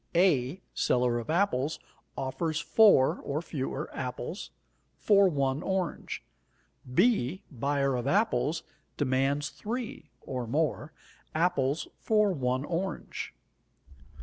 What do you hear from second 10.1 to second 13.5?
(or more) apples for 1 orange.